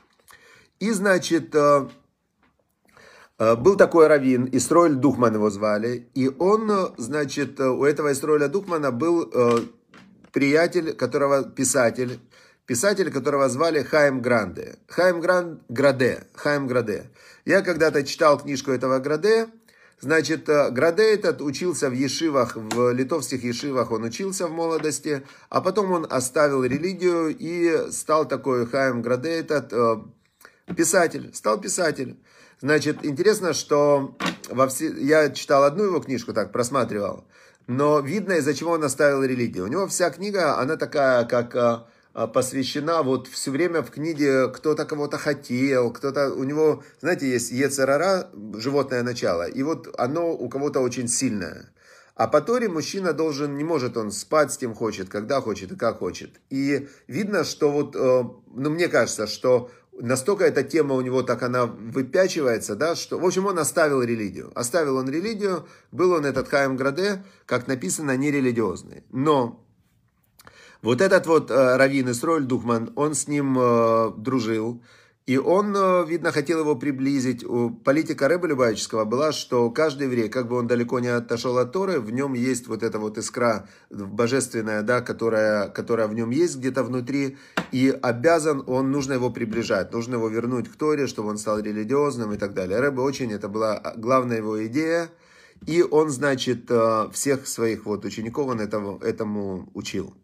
и, 0.79 0.91
значит, 0.91 1.53
э, 1.53 1.89
был 3.39 3.77
такой 3.77 4.07
раввин, 4.07 4.49
Исроиль 4.51 4.95
Духман 4.95 5.35
его 5.35 5.49
звали, 5.49 6.09
и 6.13 6.27
он, 6.27 6.69
значит, 6.97 7.59
у 7.59 7.85
этого 7.85 8.11
Исроиля 8.11 8.49
Духмана 8.49 8.91
был 8.91 9.31
э, 9.33 9.59
приятель, 10.31 10.93
которого 10.93 11.43
писатель, 11.43 12.19
писатель, 12.65 13.11
которого 13.11 13.49
звали 13.49 13.81
Хайм 13.81 14.21
Гранде. 14.21 14.75
Хайм 14.87 15.21
Гран... 15.21 15.61
Граде. 15.69 16.27
Хайм 16.33 16.67
Граде. 16.67 17.09
Я 17.45 17.61
когда-то 17.61 18.03
читал 18.03 18.39
книжку 18.39 18.71
этого 18.71 18.99
Граде. 18.99 19.47
Значит, 20.01 20.47
э, 20.47 20.69
Граде 20.71 21.03
этот 21.03 21.41
учился 21.41 21.89
в 21.89 21.93
ешивах, 21.93 22.55
в 22.55 22.93
литовских 22.93 23.43
ешивах 23.43 23.91
он 23.91 24.03
учился 24.03 24.47
в 24.47 24.51
молодости, 24.51 25.23
а 25.49 25.61
потом 25.61 25.91
он 25.91 26.07
оставил 26.09 26.63
религию 26.63 27.35
и 27.37 27.91
стал 27.91 28.27
такой 28.27 28.65
Хаим 28.65 29.01
Граде 29.01 29.29
этот 29.29 29.73
э, 29.73 29.95
писатель, 30.75 31.33
стал 31.33 31.59
писатель. 31.59 32.17
Значит, 32.61 33.05
интересно, 33.05 33.53
что 33.53 34.15
во 34.49 34.67
все... 34.67 34.91
я 34.97 35.29
читал 35.29 35.63
одну 35.63 35.85
его 35.85 35.99
книжку, 36.01 36.33
так 36.33 36.51
просматривал, 36.51 37.23
но 37.67 37.99
видно, 37.99 38.33
из-за 38.33 38.53
чего 38.53 38.71
он 38.71 38.83
оставил 38.83 39.23
религию. 39.23 39.63
У 39.65 39.67
него 39.67 39.87
вся 39.87 40.09
книга, 40.09 40.59
она 40.59 40.75
такая, 40.75 41.23
как 41.23 41.55
э, 41.55 41.79
а, 42.13 42.27
посвящена 42.27 43.01
вот 43.03 43.27
все 43.27 43.51
время 43.51 43.81
в 43.81 43.91
книге 43.91 44.49
кто-то 44.49 44.85
кого-то 44.85 45.17
хотел, 45.17 45.93
кто-то, 45.93 46.33
у 46.33 46.43
него, 46.43 46.83
знаете, 46.99 47.29
есть 47.29 47.51
ецерара, 47.51 48.29
животное 48.55 49.03
начало, 49.03 49.47
и 49.47 49.63
вот 49.63 49.87
оно 49.97 50.33
у 50.33 50.49
кого-то 50.49 50.81
очень 50.81 51.07
сильное. 51.07 51.71
А 52.15 52.27
по 52.27 52.41
Торе 52.41 52.67
мужчина 52.67 53.13
должен, 53.13 53.55
не 53.55 53.63
может 53.63 53.95
он 53.95 54.11
спать 54.11 54.51
с 54.51 54.57
кем 54.57 54.75
хочет, 54.75 55.07
когда 55.07 55.39
хочет 55.39 55.71
и 55.71 55.77
как 55.77 55.99
хочет. 55.99 56.31
И 56.49 56.89
видно, 57.07 57.45
что 57.45 57.71
вот, 57.71 57.95
э, 57.95 58.23
ну 58.53 58.69
мне 58.69 58.89
кажется, 58.89 59.25
что 59.25 59.71
настолько 59.99 60.45
эта 60.45 60.63
тема 60.63 60.95
у 60.95 61.01
него 61.01 61.23
так 61.23 61.43
она 61.43 61.65
выпячивается, 61.65 62.75
да, 62.75 62.95
что, 62.95 63.19
в 63.19 63.25
общем, 63.25 63.45
он 63.45 63.59
оставил 63.59 64.01
религию. 64.01 64.51
Оставил 64.55 64.97
он 64.97 65.09
религию, 65.09 65.67
был 65.91 66.11
он 66.11 66.25
этот 66.25 66.47
Хаим 66.47 66.75
Граде, 66.75 67.23
как 67.45 67.67
написано, 67.67 68.17
нерелигиозный. 68.17 69.03
Но 69.11 69.63
вот 70.81 71.01
этот 71.01 71.27
вот 71.27 71.51
э, 71.51 71.77
Равин 71.77 72.11
Исроэль 72.11 72.43
Духман, 72.43 72.91
он 72.95 73.13
с 73.13 73.27
ним 73.27 73.57
э, 73.59 74.11
дружил, 74.17 74.81
и 75.29 75.37
он, 75.37 75.75
э, 75.75 76.05
видно, 76.07 76.31
хотел 76.31 76.61
его 76.61 76.75
приблизить. 76.75 77.45
Политика 77.85 78.27
Рэба 78.27 78.47
Любавического 78.47 79.05
была, 79.05 79.31
что 79.31 79.69
каждый 79.69 80.07
еврей, 80.07 80.27
как 80.27 80.47
бы 80.47 80.55
он 80.55 80.65
далеко 80.65 80.99
не 80.99 81.09
отошел 81.09 81.59
от 81.59 81.71
Торы, 81.71 81.99
в 81.99 82.11
нем 82.11 82.33
есть 82.33 82.67
вот 82.67 82.81
эта 82.81 82.97
вот 82.97 83.19
искра 83.19 83.67
божественная, 83.91 84.81
да, 84.81 85.01
которая, 85.01 85.69
которая 85.69 86.07
в 86.07 86.15
нем 86.15 86.31
есть 86.31 86.57
где-то 86.57 86.83
внутри, 86.83 87.37
и 87.71 87.95
обязан, 88.01 88.63
он, 88.65 88.89
нужно 88.89 89.13
его 89.13 89.29
приближать, 89.29 89.93
нужно 89.93 90.15
его 90.15 90.29
вернуть 90.29 90.67
к 90.67 90.75
Торе, 90.75 91.05
чтобы 91.05 91.29
он 91.29 91.37
стал 91.37 91.59
религиозным 91.59 92.33
и 92.33 92.37
так 92.37 92.55
далее. 92.55 92.79
Рэба 92.79 93.01
очень, 93.01 93.31
это 93.31 93.49
была 93.49 93.93
главная 93.97 94.37
его 94.37 94.65
идея, 94.65 95.09
и 95.67 95.83
он, 95.83 96.09
значит, 96.09 96.71
э, 96.71 97.09
всех 97.13 97.47
своих 97.47 97.85
вот 97.85 98.03
учеников 98.03 98.47
он 98.47 98.61
этому, 98.61 98.97
этому 98.97 99.69
учил. 99.75 100.15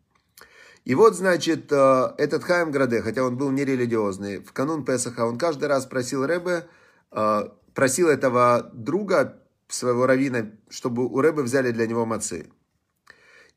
И 0.85 0.93
вот, 0.93 1.15
значит, 1.15 1.71
э, 1.71 2.13
этот 2.19 2.43
Хаим 2.43 2.69
Граде, 2.71 3.01
хотя 3.01 3.23
он 3.23 3.37
был 3.37 3.49
нерелигиозный, 3.49 4.39
в 4.39 4.53
канун 4.53 4.85
Песаха 4.85 5.25
он 5.25 5.37
каждый 5.37 5.67
раз 5.67 5.87
просил 5.87 6.25
Рэбе, 6.25 6.67
э, 7.11 7.49
просил 7.73 8.07
этого 8.07 8.69
друга, 8.71 9.41
своего 9.67 10.05
равина, 10.05 10.51
чтобы 10.69 11.07
у 11.07 11.21
Рэбе 11.21 11.41
взяли 11.41 11.71
для 11.71 11.87
него 11.87 12.05
мацы. 12.05 12.47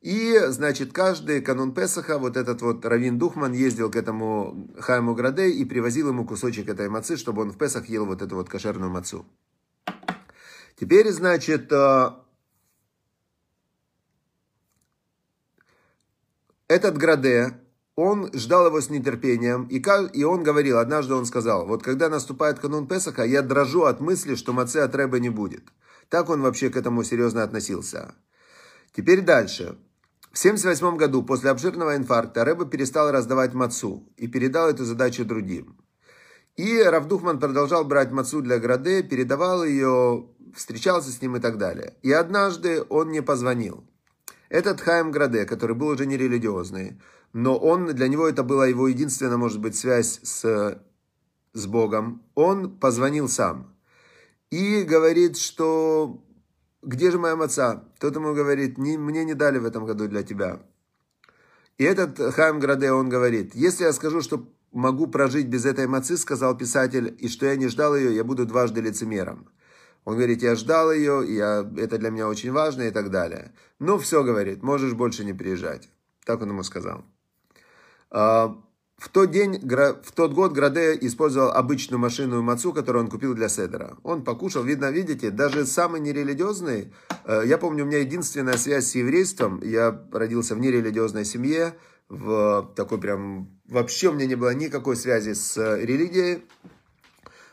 И, 0.01 0.39
значит, 0.49 0.93
каждый 0.93 1.43
канун 1.43 1.75
Песаха 1.75 2.19
вот 2.19 2.39
этот 2.39 2.63
вот 2.63 2.87
Равин 2.87 3.19
Духман 3.19 3.53
ездил 3.53 3.91
к 3.91 3.97
этому 3.97 4.71
Хайму 4.79 5.15
Граде 5.15 5.51
и 5.51 5.67
привозил 5.67 6.09
ему 6.09 6.25
кусочек 6.25 6.69
этой 6.69 6.89
мацы, 6.89 7.19
чтобы 7.19 7.43
он 7.43 7.51
в 7.51 7.59
Песах 7.59 7.91
ел 7.91 8.07
вот 8.07 8.23
эту 8.23 8.37
вот 8.37 8.49
кошерную 8.49 8.91
мацу. 8.91 9.27
Теперь, 10.81 11.11
значит, 11.11 11.71
этот 16.69 16.99
Граде, 16.99 17.59
он 17.97 18.31
ждал 18.33 18.67
его 18.67 18.81
с 18.81 18.91
нетерпением, 18.91 19.65
и, 19.65 19.83
и 20.17 20.25
он 20.25 20.43
говорил, 20.45 20.79
однажды 20.79 21.15
он 21.15 21.27
сказал, 21.27 21.67
вот 21.67 21.83
когда 21.83 22.09
наступает 22.09 22.61
канун 22.61 22.87
Песаха, 22.87 23.25
я 23.25 23.43
дрожу 23.43 23.85
от 23.85 24.01
мысли, 24.01 24.37
что 24.37 24.53
маце 24.53 24.83
от 24.83 24.95
Рэба 24.95 25.19
не 25.19 25.31
будет. 25.31 25.65
Так 26.09 26.31
он 26.31 26.43
вообще 26.43 26.71
к 26.71 26.77
этому 26.77 27.03
серьезно 27.03 27.43
относился. 27.43 28.15
Теперь 28.95 29.23
дальше. 29.23 29.79
В 30.31 30.39
1978 30.39 30.97
году, 30.97 31.23
после 31.25 31.51
обширного 31.51 31.97
инфаркта, 31.97 32.45
Рэба 32.45 32.67
перестал 32.67 33.11
раздавать 33.11 33.55
мацу 33.55 34.09
и 34.17 34.29
передал 34.29 34.69
эту 34.69 34.85
задачу 34.85 35.25
другим. 35.25 35.77
И 36.57 36.81
Равдухман 36.83 37.41
продолжал 37.41 37.85
брать 37.85 38.13
мацу 38.13 38.43
для 38.43 38.59
Граде, 38.59 39.03
передавал 39.03 39.65
ее, 39.65 40.27
встречался 40.55 41.11
с 41.11 41.23
ним 41.23 41.37
и 41.37 41.41
так 41.41 41.57
далее. 41.57 41.95
И 42.03 42.13
однажды 42.13 42.85
он 42.89 43.09
мне 43.09 43.23
позвонил. 43.23 43.85
Этот 44.49 44.81
Хайм 44.81 45.11
Граде, 45.11 45.45
который 45.45 45.77
был 45.77 45.89
уже 45.89 46.07
не 46.07 46.17
религиозный, 46.17 47.01
но 47.33 47.57
он, 47.57 47.87
для 47.87 48.09
него 48.09 48.27
это 48.27 48.43
была 48.43 48.67
его 48.67 48.89
единственная, 48.89 49.37
может 49.37 49.61
быть, 49.61 49.77
связь 49.77 50.21
с, 50.23 50.81
с 51.53 51.67
Богом, 51.67 52.23
он 52.35 52.79
позвонил 52.79 53.29
сам 53.29 53.75
и 54.51 54.83
говорит, 54.83 55.37
что 55.37 56.23
где 56.83 57.11
же 57.11 57.19
моя 57.19 57.37
маца? 57.37 57.85
Тот 57.99 58.17
ему 58.17 58.35
говорит, 58.35 58.79
не, 58.79 58.97
мне 58.97 59.25
не 59.25 59.35
дали 59.35 59.59
в 59.59 59.67
этом 59.67 59.85
году 59.85 60.09
для 60.09 60.23
тебя. 60.23 60.63
И 61.77 61.85
этот 61.85 62.19
Хайм 62.35 62.59
Граде, 62.59 62.91
он 62.93 63.09
говорит, 63.09 63.55
если 63.55 63.85
я 63.85 63.93
скажу, 63.93 64.23
что 64.23 64.49
могу 64.73 65.07
прожить 65.07 65.49
без 65.49 65.65
этой 65.67 65.87
мацы, 65.87 66.17
сказал 66.17 66.57
писатель, 66.57 67.15
и 67.19 67.29
что 67.29 67.47
я 67.47 67.57
не 67.57 67.69
ждал 67.69 67.95
ее, 67.97 68.15
я 68.15 68.25
буду 68.25 68.47
дважды 68.47 68.81
лицемером. 68.81 69.49
Он 70.09 70.15
говорит, 70.15 70.41
я 70.41 70.55
ждал 70.55 70.91
ее, 70.91 71.23
я, 71.29 71.71
это 71.77 71.99
для 71.99 72.09
меня 72.09 72.29
очень 72.29 72.51
важно 72.51 72.85
и 72.85 72.91
так 72.91 73.11
далее. 73.11 73.53
Ну, 73.79 73.99
все, 73.99 74.25
говорит, 74.25 74.63
можешь 74.63 74.95
больше 74.95 75.23
не 75.23 75.35
приезжать. 75.35 75.91
Так 76.25 76.41
он 76.41 76.49
ему 76.49 76.63
сказал. 76.63 77.05
А, 78.11 78.57
в 78.97 79.11
тот 79.11 79.31
день, 79.31 79.61
в 79.61 80.13
тот 80.15 80.33
год 80.33 80.53
Граде 80.53 80.97
использовал 81.03 81.51
обычную 81.51 82.01
машину 82.01 82.41
Мацу, 82.41 82.73
которую 82.73 83.05
он 83.05 83.11
купил 83.11 83.35
для 83.35 83.51
Седера. 83.51 83.99
Он 84.03 84.25
покушал, 84.25 84.63
видно, 84.63 84.91
видите, 84.91 85.29
даже 85.31 85.67
самый 85.67 86.01
нерелигиозный, 86.01 86.95
э, 87.27 87.43
я 87.45 87.59
помню, 87.59 87.85
у 87.85 87.87
меня 87.87 87.99
единственная 87.99 88.57
связь 88.57 88.87
с 88.87 88.95
еврейством, 88.95 89.61
я 89.63 90.07
родился 90.11 90.55
в 90.55 90.59
нерелигиозной 90.59 91.27
семье, 91.27 91.75
в 92.09 92.73
такой 92.77 92.99
прям, 92.99 93.61
вообще 93.69 94.09
у 94.09 94.13
меня 94.13 94.25
не 94.25 94.37
было 94.37 94.55
никакой 94.55 94.97
связи 94.97 95.35
с 95.35 95.59
религией, 95.77 96.45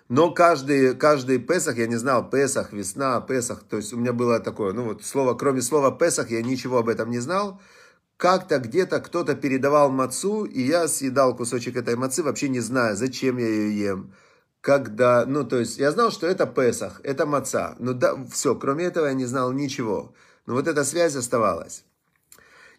но 0.08 0.32
каждый, 0.32 0.96
каждый 0.96 1.40
Песах, 1.40 1.78
я 1.78 1.88
не 1.88 1.96
знал, 1.96 2.30
Песах, 2.30 2.74
весна, 2.74 3.20
Песах, 3.22 3.64
то 3.64 3.78
есть 3.78 3.92
у 3.92 3.98
меня 3.98 4.14
было 4.14 4.40
такое, 4.40 4.72
ну 4.74 4.84
вот 4.86 5.04
слово, 5.04 5.34
кроме 5.34 5.62
слова 5.62 5.92
Песах, 5.92 6.30
я 6.30 6.44
ничего 6.44 6.80
об 6.80 6.90
этом 6.90 7.10
не 7.10 7.20
знал. 7.20 7.60
Как-то 8.18 8.60
где-то 8.60 9.02
кто-то 9.02 9.36
передавал 9.36 9.92
мацу, 9.92 10.46
и 10.46 10.62
я 10.62 10.88
съедал 10.88 11.36
кусочек 11.36 11.76
этой 11.76 11.96
мацы, 11.96 12.24
вообще 12.24 12.50
не 12.50 12.60
зная, 12.60 12.96
зачем 12.96 13.38
я 13.38 13.48
ее 13.48 13.80
ем. 13.80 14.14
Когда, 14.62 15.26
ну 15.26 15.44
то 15.44 15.58
есть 15.60 15.78
я 15.80 15.92
знал, 15.92 16.12
что 16.12 16.28
это 16.28 16.46
Песах, 16.46 17.02
это 17.04 17.26
маца. 17.26 17.76
Но 17.80 17.94
да, 17.94 18.16
все, 18.32 18.56
кроме 18.56 18.86
этого 18.86 19.08
я 19.08 19.14
не 19.14 19.26
знал 19.26 19.52
ничего. 19.52 20.14
Но 20.46 20.54
вот 20.54 20.68
эта 20.68 20.84
связь 20.84 21.16
оставалась. 21.16 21.84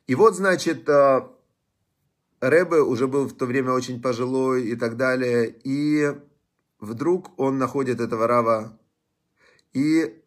И 0.07 0.15
вот, 0.15 0.37
значит, 0.37 0.89
э, 0.89 1.21
Рэбе 2.41 2.81
уже 2.81 3.09
был 3.09 3.27
в 3.27 3.37
то 3.37 3.47
время 3.47 3.73
очень 3.73 4.01
пожилой 4.01 4.67
и 4.69 4.77
так 4.77 4.97
далее. 4.97 5.55
И 5.65 6.15
Вдруг 6.79 7.39
он 7.39 7.59
находит 7.59 8.01
этого 8.01 8.27
Рава, 8.27 8.79
и 9.73 10.23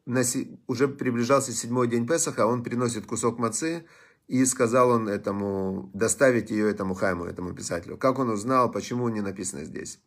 уже 0.68 0.88
приближался 0.88 1.52
седьмой 1.52 1.88
день 1.88 2.08
Песаха, 2.08 2.46
он 2.46 2.64
приносит 2.64 3.06
кусок 3.06 3.40
мацы, 3.40 3.86
и 4.28 4.46
сказал 4.46 4.92
он 4.92 5.10
этому, 5.10 5.90
доставить 5.94 6.52
ее 6.52 6.70
этому 6.70 6.94
Хайму, 6.94 7.26
этому 7.26 7.54
писателю. 7.54 7.98
Как 7.98 8.20
он 8.20 8.30
узнал, 8.30 8.72
почему 8.72 9.10
не 9.10 9.22
написано 9.22 9.66
здесь? 9.66 10.00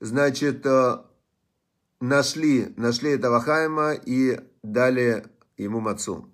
Значит, 0.00 0.64
э, 0.64 1.02
нашли, 2.00 2.72
нашли 2.76 3.10
этого 3.10 3.40
Хайма 3.40 3.92
и 3.92 4.40
дали 4.62 5.26
ему 5.58 5.80
мацу. 5.80 6.31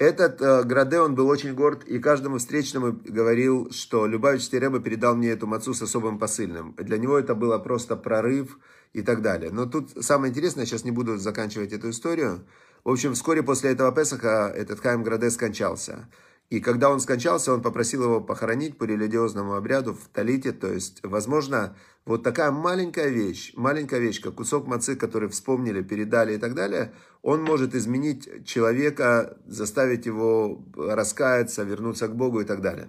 Этот 0.00 0.40
э, 0.40 0.62
Граде, 0.64 0.98
он 0.98 1.14
был 1.14 1.28
очень 1.28 1.54
горд, 1.54 1.84
и 1.84 1.98
каждому 1.98 2.38
встречному 2.38 2.98
говорил, 3.04 3.70
что 3.70 4.06
Любавич 4.06 4.50
Рэба 4.50 4.80
передал 4.80 5.14
мне 5.14 5.28
эту 5.28 5.46
мацу 5.46 5.74
с 5.74 5.82
особым 5.82 6.18
посыльным. 6.18 6.74
Для 6.78 6.96
него 6.96 7.18
это 7.18 7.34
было 7.34 7.58
просто 7.58 7.96
прорыв 7.96 8.58
и 8.94 9.02
так 9.02 9.20
далее. 9.20 9.50
Но 9.52 9.66
тут 9.66 9.90
самое 10.02 10.30
интересное, 10.30 10.64
сейчас 10.64 10.84
не 10.84 10.90
буду 10.90 11.18
заканчивать 11.18 11.74
эту 11.74 11.90
историю. 11.90 12.46
В 12.82 12.88
общем, 12.88 13.12
вскоре 13.12 13.42
после 13.42 13.72
этого 13.72 13.94
Песаха 13.94 14.50
этот 14.56 14.80
Хайм 14.80 15.02
Граде 15.02 15.30
скончался. 15.30 16.08
И 16.50 16.58
когда 16.58 16.90
он 16.90 16.98
скончался, 16.98 17.54
он 17.54 17.62
попросил 17.62 18.02
его 18.02 18.20
похоронить 18.20 18.76
по 18.76 18.82
религиозному 18.82 19.54
обряду 19.54 19.94
в 19.94 20.08
Талите. 20.12 20.50
То 20.50 20.72
есть, 20.72 21.00
возможно, 21.04 21.76
вот 22.04 22.24
такая 22.24 22.50
маленькая 22.50 23.08
вещь, 23.08 23.52
маленькая 23.54 24.00
вещь, 24.00 24.20
как 24.20 24.34
кусок 24.34 24.66
мацы, 24.66 24.96
который 24.96 25.28
вспомнили, 25.28 25.80
передали 25.80 26.34
и 26.34 26.38
так 26.38 26.54
далее, 26.54 26.92
он 27.22 27.44
может 27.44 27.76
изменить 27.76 28.44
человека, 28.44 29.38
заставить 29.46 30.06
его 30.06 30.64
раскаяться, 30.76 31.62
вернуться 31.62 32.08
к 32.08 32.16
Богу 32.16 32.40
и 32.40 32.44
так 32.44 32.62
далее. 32.62 32.88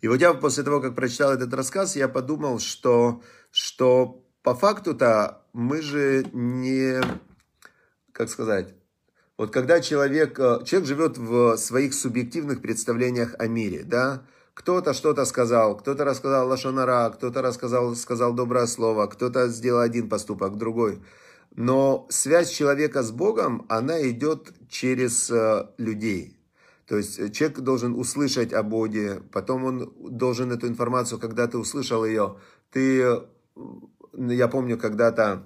И 0.00 0.08
вот 0.08 0.20
я 0.20 0.32
после 0.32 0.64
того, 0.64 0.80
как 0.80 0.94
прочитал 0.94 1.32
этот 1.32 1.52
рассказ, 1.52 1.96
я 1.96 2.08
подумал, 2.08 2.60
что, 2.60 3.22
что 3.50 4.24
по 4.42 4.54
факту-то 4.54 5.44
мы 5.52 5.82
же 5.82 6.24
не, 6.32 6.98
как 8.12 8.30
сказать, 8.30 8.77
вот 9.38 9.52
когда 9.52 9.80
человек, 9.80 10.38
э, 10.40 10.64
человек 10.64 10.88
живет 10.88 11.16
в 11.16 11.56
своих 11.56 11.94
субъективных 11.94 12.60
представлениях 12.60 13.36
о 13.38 13.46
мире, 13.46 13.84
да, 13.84 14.24
кто-то 14.52 14.92
что-то 14.92 15.24
сказал, 15.24 15.76
кто-то 15.76 16.04
рассказал 16.04 16.48
лошонара, 16.48 17.08
кто-то 17.10 17.40
рассказал, 17.40 17.94
сказал 17.94 18.34
доброе 18.34 18.66
слово, 18.66 19.06
кто-то 19.06 19.46
сделал 19.46 19.80
один 19.80 20.08
поступок, 20.08 20.58
другой. 20.58 21.00
Но 21.54 22.08
связь 22.10 22.50
человека 22.50 23.04
с 23.04 23.12
Богом, 23.12 23.64
она 23.68 24.02
идет 24.10 24.52
через 24.68 25.30
э, 25.30 25.68
людей. 25.78 26.36
То 26.88 26.96
есть 26.96 27.20
э, 27.20 27.30
человек 27.30 27.60
должен 27.60 27.94
услышать 27.94 28.52
о 28.52 28.64
Боге, 28.64 29.22
потом 29.30 29.64
он 29.64 29.92
должен 30.00 30.50
эту 30.50 30.66
информацию, 30.66 31.20
когда 31.20 31.46
ты 31.46 31.58
услышал 31.58 32.04
ее, 32.04 32.38
ты, 32.72 33.22
я 34.16 34.48
помню, 34.48 34.76
когда-то 34.76 35.44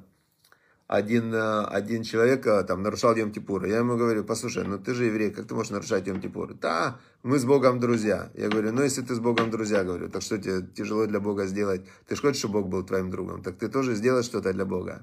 один, 0.97 1.35
э, 1.35 1.65
один 1.65 2.03
человек 2.03 2.45
там 2.67 2.83
нарушал 2.83 3.17
Йом 3.17 3.33
Типура. 3.33 3.69
Я 3.69 3.79
ему 3.79 3.97
говорю, 3.97 4.25
послушай, 4.25 4.65
ну 4.65 4.79
ты 4.79 4.95
же 4.95 5.05
еврей, 5.05 5.31
как 5.31 5.47
ты 5.47 5.55
можешь 5.55 5.71
нарушать 5.71 6.07
Йом 6.07 6.21
Типура? 6.21 6.55
Да, 6.55 6.99
мы 7.23 7.39
с 7.39 7.45
Богом 7.45 7.81
друзья. 7.81 8.31
Я 8.35 8.49
говорю, 8.49 8.73
ну 8.73 8.83
если 8.83 9.03
ты 9.03 9.15
с 9.15 9.19
Богом 9.19 9.51
друзья, 9.51 9.85
говорю, 9.85 10.09
так 10.09 10.23
что 10.23 10.39
тебе 10.39 10.67
тяжело 10.75 11.07
для 11.07 11.21
Бога 11.21 11.47
сделать? 11.47 11.83
Ты 12.07 12.17
же 12.17 12.23
хочешь, 12.23 12.39
чтобы 12.39 12.61
Бог 12.61 12.69
был 12.69 12.83
твоим 12.85 13.11
другом? 13.11 13.43
Так 13.43 13.57
ты 13.57 13.69
тоже 13.69 13.95
сделай 13.95 14.23
что-то 14.23 14.53
для 14.53 14.65
Бога. 14.65 15.03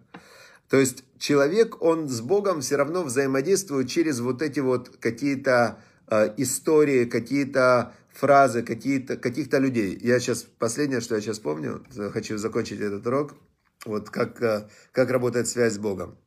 То 0.70 0.78
есть 0.78 1.04
человек, 1.18 1.82
он 1.82 2.08
с 2.08 2.22
Богом 2.22 2.62
все 2.62 2.76
равно 2.76 3.04
взаимодействует 3.04 3.90
через 3.90 4.20
вот 4.20 4.42
эти 4.42 4.60
вот 4.60 4.98
какие-то 5.00 5.80
Э, 6.12 6.34
истории, 6.38 7.06
какие-то 7.06 7.94
фразы, 8.12 8.64
какие-то, 8.64 9.16
каких-то 9.16 9.60
людей. 9.60 9.96
Я 10.02 10.20
сейчас, 10.20 10.44
последнее, 10.58 11.02
что 11.02 11.14
я 11.14 11.22
сейчас 11.22 11.38
помню, 11.38 11.84
хочу 12.12 12.38
закончить 12.40 12.80
этот 12.82 13.06
урок, 13.06 13.36
вот 13.86 14.10
как, 14.10 14.42
э, 14.42 14.68
как 14.92 15.10
работает 15.10 15.48
связь 15.48 15.74
с 15.74 15.78
Богом. 15.78 16.18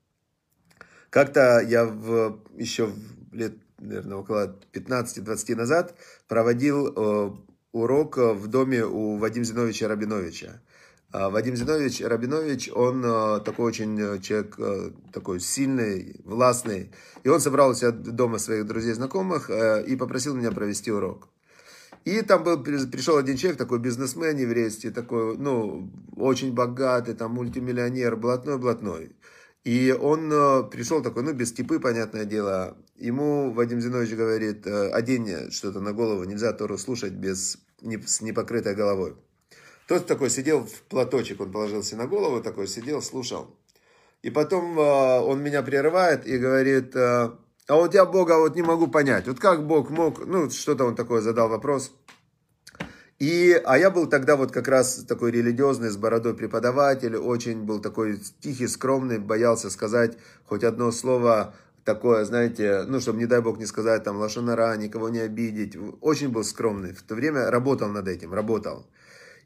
Как-то 1.11 1.61
я 1.61 1.85
в, 1.85 2.41
еще 2.57 2.93
лет, 3.33 3.55
наверное, 3.79 4.17
около 4.17 4.59
15-20 4.73 5.57
назад 5.57 5.95
проводил 6.29 6.89
э, 6.89 7.37
урок 7.73 8.17
в 8.17 8.47
доме 8.49 8.85
у 8.85 9.17
Вадима 9.17 9.45
Зиновича 9.45 9.89
Рабиновича. 9.89 10.61
А, 11.13 11.29
Вадим 11.29 11.57
Зинович 11.57 12.01
Рабинович, 12.01 12.71
он 12.75 13.03
а, 13.05 13.41
такой 13.41 13.67
очень 13.67 14.01
э, 14.01 14.19
человек, 14.21 14.55
э, 14.59 14.93
такой 15.13 15.41
сильный, 15.41 16.23
властный. 16.25 16.91
И 17.23 17.29
он 17.29 17.39
собрал 17.39 17.71
у 17.71 17.75
себя 17.75 17.91
дома 17.91 18.39
своих 18.39 18.67
друзей, 18.67 18.95
знакомых 18.95 19.51
э, 19.51 19.85
и 19.87 19.95
попросил 19.95 20.35
меня 20.35 20.53
провести 20.53 20.91
урок. 20.91 21.29
И 22.05 22.23
там 22.23 22.43
был, 22.43 22.63
пришел 22.63 23.17
один 23.17 23.37
человек, 23.37 23.59
такой 23.59 23.79
бизнесмен 23.79 24.37
еврейский, 24.37 24.91
такой, 24.91 25.37
ну, 25.39 25.91
очень 26.17 26.53
богатый, 26.53 27.15
там, 27.15 27.33
мультимиллионер, 27.33 28.17
блатной-блатной. 28.17 29.13
И 29.65 29.93
он 29.93 30.29
пришел 30.71 31.03
такой, 31.03 31.23
ну, 31.23 31.33
без 31.33 31.53
типы, 31.53 31.79
понятное 31.79 32.25
дело. 32.25 32.77
Ему 32.97 33.53
Вадим 33.53 33.81
Зинович 33.81 34.15
говорит, 34.15 34.67
одень 34.67 35.51
что-то 35.53 35.81
на 35.81 35.93
голову, 35.93 36.25
нельзя 36.25 36.53
Тору 36.53 36.77
слушать 36.79 37.13
без, 37.13 37.59
не, 37.81 37.99
с 37.99 38.21
непокрытой 38.21 38.75
головой. 38.75 39.15
Тот 39.87 40.07
такой 40.07 40.31
сидел 40.31 40.65
в 40.65 40.83
платочек, 40.89 41.41
он 41.41 41.53
положился 41.53 41.97
на 41.97 42.07
голову, 42.07 42.43
такой 42.43 42.67
сидел, 42.67 43.03
слушал. 43.03 43.57
И 44.23 44.31
потом 44.31 44.79
э, 44.79 45.21
он 45.21 45.43
меня 45.43 45.63
прерывает 45.63 46.27
и 46.27 46.39
говорит, 46.39 46.95
э, 46.95 47.33
а 47.73 47.77
вот 47.77 47.95
я 47.95 48.05
Бога 48.05 48.37
вот 48.37 48.55
не 48.55 48.61
могу 48.61 48.87
понять. 48.87 49.27
Вот 49.27 49.41
как 49.41 49.67
Бог 49.67 49.89
мог, 49.89 50.27
ну, 50.27 50.51
что-то 50.51 50.85
он 50.85 50.95
такое 50.95 51.23
задал 51.23 51.49
вопрос. 51.49 51.91
И, 53.19 53.59
а 53.65 53.79
я 53.79 53.91
был 53.91 54.07
тогда 54.07 54.37
вот 54.37 54.53
как 54.53 54.69
раз 54.69 55.05
такой 55.09 55.31
религиозный, 55.31 55.89
с 55.89 55.97
бородой 55.97 56.35
преподаватель, 56.35 57.17
очень 57.17 57.63
был 57.63 57.81
такой 57.81 58.21
тихий, 58.41 58.67
скромный, 58.67 59.19
боялся 59.19 59.71
сказать 59.71 60.19
хоть 60.45 60.65
одно 60.65 60.93
слово 60.93 61.55
такое, 61.83 62.27
знаете, 62.27 62.85
ну, 62.87 63.01
чтобы, 63.01 63.21
не 63.21 63.27
дай 63.27 63.41
бог, 63.41 63.59
не 63.59 63.65
сказать 63.65 64.05
там 64.05 64.19
лошонара, 64.19 64.77
никого 64.77 65.09
не 65.09 65.21
обидеть. 65.21 65.75
Очень 66.03 66.29
был 66.29 66.45
скромный. 66.45 66.93
В 66.93 67.03
то 67.03 67.15
время 67.15 67.51
работал 67.51 67.89
над 67.89 68.07
этим, 68.07 68.35
работал. 68.35 68.87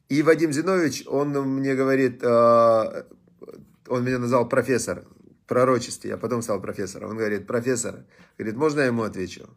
И 0.09 0.23
Вадим 0.23 0.53
Зинович, 0.53 1.05
он 1.07 1.29
мне 1.29 1.77
говорит, 1.77 2.25
а, 2.25 3.07
он 3.87 4.05
меня 4.05 4.19
назвал 4.19 4.49
профессор 4.49 5.05
пророчестве, 5.47 6.11
я 6.11 6.17
потом 6.17 6.43
стал 6.43 6.61
профессором. 6.61 7.11
Он 7.11 7.17
говорит, 7.17 7.47
профессор, 7.47 8.05
говорит, 8.39 8.57
можно 8.57 8.81
я 8.81 8.87
ему 8.87 9.03
отвечу? 9.03 9.49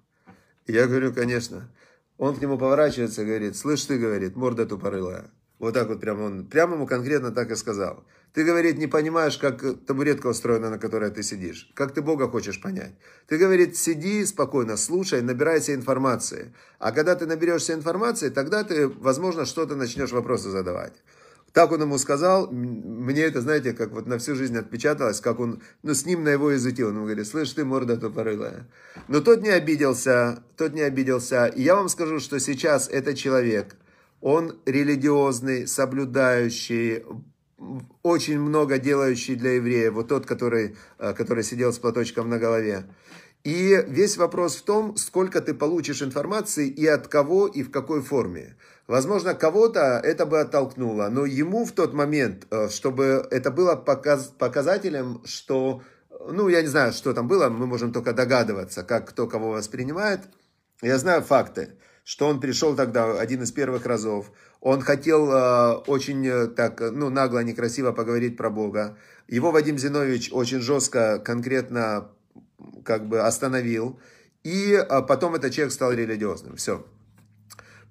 И 0.65 0.73
я 0.73 0.87
говорю, 0.87 1.13
конечно. 1.13 1.69
Он 2.17 2.35
к 2.35 2.41
нему 2.41 2.57
поворачивается 2.57 3.23
говорит, 3.23 3.55
слышь 3.55 3.85
ты, 3.85 3.97
говорит, 3.97 4.35
морда 4.35 4.65
тупорылая. 4.65 5.31
Вот 5.57 5.73
так 5.73 5.87
вот 5.89 5.99
прямо 5.99 6.23
он, 6.23 6.45
прямо 6.45 6.75
ему 6.75 6.87
конкретно 6.87 7.31
так 7.31 7.51
и 7.51 7.55
сказал. 7.55 8.05
Ты, 8.33 8.43
говорит, 8.43 8.77
не 8.77 8.87
понимаешь, 8.87 9.37
как 9.37 9.63
табуретка 9.85 10.27
устроена, 10.27 10.69
на 10.69 10.77
которой 10.77 11.09
ты 11.09 11.23
сидишь. 11.23 11.71
Как 11.73 11.93
ты 11.93 12.01
Бога 12.01 12.27
хочешь 12.27 12.61
понять. 12.61 12.93
Ты, 13.27 13.37
говорит, 13.37 13.75
сиди 13.75 14.23
спокойно, 14.25 14.77
слушай, 14.77 15.21
набирайся 15.21 15.73
информации. 15.73 16.53
А 16.77 16.91
когда 16.91 17.15
ты 17.15 17.25
наберешься 17.25 17.73
информации, 17.73 18.29
тогда 18.29 18.63
ты, 18.63 18.87
возможно, 18.87 19.45
что-то 19.45 19.75
начнешь 19.75 20.11
вопросы 20.11 20.49
задавать. 20.49 20.93
Так 21.53 21.71
он 21.71 21.81
ему 21.81 21.97
сказал, 21.97 22.49
мне 22.51 23.21
это, 23.21 23.41
знаете, 23.41 23.73
как 23.73 23.91
вот 23.91 24.07
на 24.07 24.17
всю 24.17 24.35
жизнь 24.35 24.57
отпечаталось, 24.57 25.19
как 25.19 25.39
он, 25.39 25.61
ну, 25.83 25.93
с 25.93 26.05
ним 26.05 26.23
на 26.23 26.29
его 26.29 26.51
языке, 26.51 26.85
он 26.85 26.95
ему 26.95 27.05
говорит, 27.05 27.27
слышь, 27.27 27.51
ты 27.53 27.65
морда 27.65 27.97
тупорылая. 27.97 28.67
Но 29.07 29.19
тот 29.19 29.41
не 29.41 29.49
обиделся, 29.49 30.43
тот 30.57 30.73
не 30.73 30.81
обиделся. 30.81 31.47
И 31.47 31.63
я 31.63 31.75
вам 31.75 31.89
скажу, 31.89 32.19
что 32.19 32.39
сейчас 32.39 32.87
этот 32.87 33.17
человек, 33.17 33.75
он 34.21 34.59
религиозный, 34.65 35.67
соблюдающий, 35.67 37.03
очень 38.03 38.39
много 38.39 38.77
делающий 38.77 39.35
для 39.35 39.53
евреев, 39.53 39.93
вот 39.93 40.07
тот, 40.07 40.25
который, 40.25 40.77
э, 40.97 41.13
который 41.13 41.43
сидел 41.43 41.73
с 41.73 41.79
платочком 41.79 42.29
на 42.29 42.37
голове. 42.37 42.85
И 43.43 43.83
весь 43.87 44.17
вопрос 44.17 44.57
в 44.57 44.63
том, 44.63 44.97
сколько 44.97 45.41
ты 45.41 45.53
получишь 45.53 46.01
информации 46.01 46.67
и 46.67 46.85
от 46.85 47.07
кого 47.07 47.47
и 47.47 47.63
в 47.63 47.71
какой 47.71 48.01
форме. 48.01 48.57
Возможно, 48.89 49.35
кого-то 49.35 50.01
это 50.03 50.25
бы 50.25 50.39
оттолкнуло, 50.39 51.09
но 51.09 51.23
ему 51.27 51.63
в 51.63 51.73
тот 51.73 51.93
момент, 51.93 52.47
э, 52.49 52.69
чтобы 52.69 53.23
это 53.29 53.51
было 53.51 53.75
показ, 53.75 54.33
показателем, 54.35 55.21
что, 55.25 55.83
ну, 56.31 56.49
я 56.49 56.63
не 56.63 56.69
знаю, 56.69 56.91
что 56.91 57.13
там 57.13 57.27
было, 57.27 57.49
мы 57.49 57.67
можем 57.67 57.93
только 57.93 58.13
догадываться, 58.13 58.81
как 58.81 59.07
кто 59.07 59.27
кого 59.27 59.51
воспринимает. 59.51 60.21
Я 60.81 60.97
знаю 60.97 61.21
факты, 61.21 61.77
что 62.03 62.27
он 62.27 62.39
пришел 62.39 62.75
тогда 62.75 63.19
один 63.19 63.43
из 63.43 63.51
первых 63.51 63.85
разов, 63.85 64.31
он 64.59 64.81
хотел 64.81 65.31
э, 65.31 65.73
очень 65.85 66.25
э, 66.25 66.47
так, 66.47 66.81
ну, 66.81 67.11
нагло, 67.11 67.43
некрасиво 67.43 67.91
поговорить 67.91 68.37
про 68.37 68.49
Бога. 68.49 68.97
Его 69.27 69.51
Вадим 69.51 69.77
Зинович 69.77 70.31
очень 70.31 70.61
жестко, 70.61 71.19
конкретно 71.19 72.09
как 72.83 73.07
бы 73.07 73.19
остановил. 73.19 73.99
И 74.43 74.73
э, 74.73 75.01
потом 75.03 75.35
этот 75.35 75.53
человек 75.53 75.73
стал 75.73 75.93
религиозным. 75.93 76.55
Все. 76.55 76.83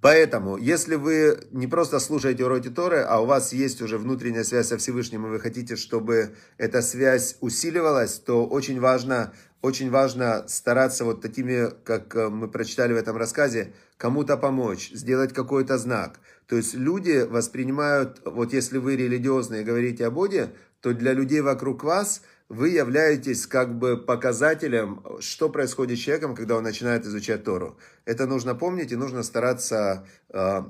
Поэтому, 0.01 0.57
если 0.57 0.95
вы 0.95 1.49
не 1.51 1.67
просто 1.67 1.99
слушаете 1.99 2.45
уроки 2.45 2.69
Торы, 2.69 3.01
а 3.01 3.21
у 3.21 3.27
вас 3.27 3.53
есть 3.53 3.83
уже 3.83 3.99
внутренняя 3.99 4.45
связь 4.45 4.69
со 4.69 4.79
Всевышним, 4.79 5.27
и 5.27 5.31
вы 5.31 5.41
хотите, 5.41 5.75
чтобы 5.75 6.37
эта 6.57 6.83
связь 6.83 7.37
усиливалась, 7.41 8.21
то 8.21 8.47
очень 8.47 8.79
важно, 8.79 9.33
очень 9.61 9.91
важно 9.91 10.45
стараться 10.47 11.05
вот 11.05 11.21
такими, 11.21 11.71
как 11.83 12.15
э, 12.15 12.29
мы 12.29 12.47
прочитали 12.47 12.93
в 12.93 12.97
этом 12.97 13.17
рассказе, 13.17 13.73
кому-то 13.97 14.37
помочь, 14.37 14.93
сделать 14.93 15.33
какой-то 15.33 15.79
знак. 15.79 16.21
То 16.47 16.55
есть 16.55 16.75
люди 16.75 17.27
воспринимают, 17.29 18.21
вот 18.25 18.53
если 18.53 18.79
вы 18.79 18.95
религиозные 18.95 19.65
говорите 19.65 20.07
о 20.07 20.13
Боге, 20.13 20.51
то 20.81 20.95
для 20.95 21.13
людей 21.13 21.41
вокруг 21.41 21.83
вас– 21.83 22.23
вы 22.49 22.71
являетесь 22.71 23.47
как 23.47 23.77
бы 23.79 23.97
показателем, 23.97 25.03
что 25.21 25.49
происходит 25.49 25.99
с 25.99 26.03
человеком, 26.03 26.35
когда 26.35 26.57
он 26.57 26.65
начинает 26.65 27.05
изучать 27.05 27.45
Тору. 27.45 27.79
Это 28.05 28.27
нужно 28.27 28.55
помнить 28.55 28.91
и 28.91 28.97
нужно 28.97 29.23
стараться, 29.23 30.07
э, 30.31 30.63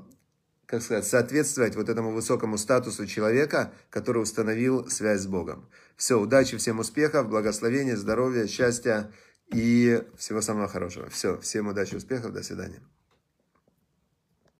как 0.66 0.82
сказать, 0.82 1.06
соответствовать 1.06 1.76
вот 1.76 1.88
этому 1.88 2.12
высокому 2.12 2.58
статусу 2.58 3.06
человека, 3.06 3.72
который 3.90 4.22
установил 4.22 4.88
связь 4.90 5.20
с 5.20 5.26
Богом. 5.26 5.68
Все, 5.96 6.18
удачи, 6.18 6.56
всем 6.56 6.80
успехов, 6.80 7.28
благословения, 7.28 7.96
здоровья, 7.96 8.46
счастья 8.46 9.12
и 9.52 10.02
всего 10.16 10.40
самого 10.40 10.68
хорошего. 10.68 11.08
Все, 11.10 11.38
всем 11.38 11.68
удачи, 11.68 11.94
успехов, 11.94 12.32
до 12.32 12.42
свидания. 12.42 12.80